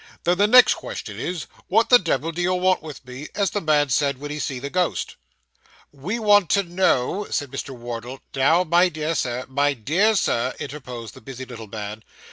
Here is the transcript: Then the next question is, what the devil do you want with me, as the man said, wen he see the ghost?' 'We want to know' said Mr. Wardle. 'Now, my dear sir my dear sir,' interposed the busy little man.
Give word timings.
Then 0.23 0.39
the 0.39 0.47
next 0.47 0.73
question 0.73 1.19
is, 1.19 1.43
what 1.67 1.89
the 1.89 1.99
devil 1.99 2.31
do 2.31 2.41
you 2.41 2.55
want 2.55 2.81
with 2.81 3.05
me, 3.05 3.27
as 3.35 3.51
the 3.51 3.61
man 3.61 3.89
said, 3.89 4.17
wen 4.19 4.31
he 4.31 4.39
see 4.39 4.57
the 4.57 4.71
ghost?' 4.71 5.15
'We 5.93 6.17
want 6.17 6.49
to 6.49 6.63
know' 6.63 7.27
said 7.29 7.51
Mr. 7.51 7.69
Wardle. 7.77 8.19
'Now, 8.35 8.63
my 8.63 8.89
dear 8.89 9.13
sir 9.13 9.45
my 9.47 9.73
dear 9.75 10.15
sir,' 10.15 10.55
interposed 10.59 11.13
the 11.13 11.21
busy 11.21 11.45
little 11.45 11.67
man. 11.67 12.01